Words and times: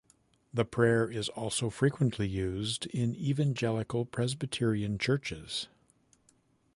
The 0.51 0.65
prayer 0.65 1.07
is 1.07 1.29
also 1.29 1.69
frequently 1.69 2.27
used 2.27 2.87
in 2.87 3.15
evangelical 3.15 4.03
Presbyterian 4.03 4.97
churches. 4.97 5.67